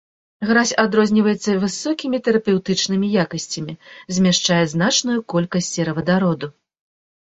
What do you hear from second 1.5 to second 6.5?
высокімі тэрапеўтычнымі якасцямі, змяшчае значную колькасць серавадароду.